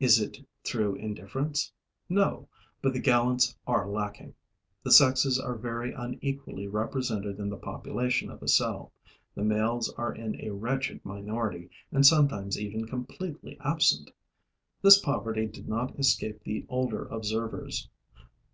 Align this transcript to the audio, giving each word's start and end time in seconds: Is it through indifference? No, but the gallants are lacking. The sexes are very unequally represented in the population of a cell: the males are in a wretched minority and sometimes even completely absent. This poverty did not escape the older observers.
Is 0.00 0.18
it 0.18 0.38
through 0.64 0.94
indifference? 0.94 1.70
No, 2.08 2.48
but 2.80 2.94
the 2.94 3.00
gallants 3.00 3.54
are 3.66 3.86
lacking. 3.86 4.34
The 4.82 4.90
sexes 4.90 5.38
are 5.38 5.56
very 5.56 5.92
unequally 5.92 6.66
represented 6.66 7.38
in 7.38 7.50
the 7.50 7.58
population 7.58 8.30
of 8.30 8.42
a 8.42 8.48
cell: 8.48 8.94
the 9.34 9.44
males 9.44 9.90
are 9.98 10.14
in 10.14 10.40
a 10.42 10.52
wretched 10.54 11.04
minority 11.04 11.68
and 11.92 12.06
sometimes 12.06 12.58
even 12.58 12.86
completely 12.86 13.58
absent. 13.62 14.10
This 14.80 14.98
poverty 14.98 15.44
did 15.44 15.68
not 15.68 15.98
escape 15.98 16.44
the 16.44 16.64
older 16.70 17.04
observers. 17.04 17.90